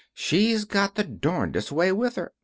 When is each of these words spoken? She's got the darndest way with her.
She's 0.15 0.65
got 0.65 0.95
the 0.95 1.03
darndest 1.03 1.71
way 1.71 1.91
with 1.91 2.15
her. 2.15 2.33